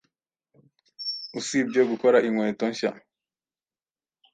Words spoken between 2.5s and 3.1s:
nshya,